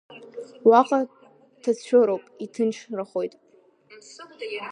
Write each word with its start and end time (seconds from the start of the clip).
Уаҟа 0.69 0.99
ҭацәыроуп, 1.61 2.23
иҭынчрахоит… 2.43 3.33